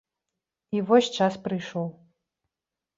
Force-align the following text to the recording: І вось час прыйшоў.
І 0.79 0.81
вось 0.87 1.11
час 1.19 1.39
прыйшоў. 1.47 1.87